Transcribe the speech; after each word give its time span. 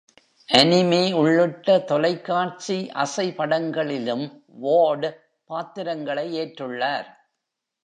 அனிமெ 0.49 1.01
உள்ளிட்ட 1.13 1.79
தொலைக்காட்சி 1.79 2.77
அசைபடங்களிலும் 2.95 4.25
வார்ட் 4.63 5.07
பாத்திரங்களை 5.49 6.27
ஏற்றுள்ளார். 6.39 7.09